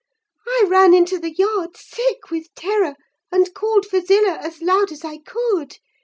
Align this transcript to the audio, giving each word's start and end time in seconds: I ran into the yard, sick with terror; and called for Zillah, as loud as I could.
I 0.47 0.65
ran 0.67 0.95
into 0.95 1.19
the 1.19 1.29
yard, 1.31 1.77
sick 1.77 2.31
with 2.31 2.51
terror; 2.55 2.95
and 3.31 3.53
called 3.53 3.85
for 3.85 3.99
Zillah, 4.01 4.39
as 4.41 4.59
loud 4.59 4.91
as 4.91 5.05
I 5.05 5.19
could. 5.19 5.77